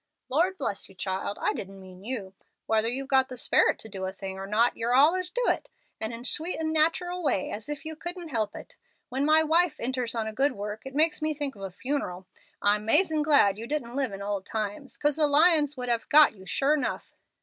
[0.29, 2.33] "Lord bless you, child, I didn't mean you.
[2.65, 5.69] Whether you've got the sperit to do a thing or not yer allers do it,
[5.99, 8.77] and in a sweet, natteral way, as if you couldn't help it.
[9.09, 12.25] When my wife enters on a good work it makes me think of a funeral.
[12.63, 16.33] I'm 'mazin' glad you didn't live in old times, 'cause the lions would have got
[16.33, 17.13] you sure 'nuff.